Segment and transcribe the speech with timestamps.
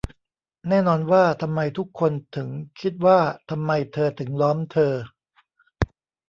[0.69, 2.47] แน่นอนว่าทำไมทุกคนถึง
[2.79, 3.19] คิดว่า
[3.49, 4.93] ทำไมเธอถึงล้อมเธอ